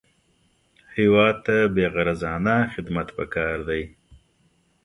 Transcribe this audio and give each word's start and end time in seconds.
هېواد 0.97 1.35
ته 1.45 1.55
بېغرضانه 1.75 2.55
خدمت 2.73 3.07
پکار 3.17 3.57
دی 3.67 3.83